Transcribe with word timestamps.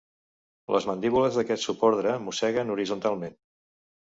Les 0.75 0.87
mandíbules 0.91 1.37
d'aquest 1.39 1.67
subordre 1.67 2.17
mosseguen 2.25 2.73
horitzontalment. 2.79 3.39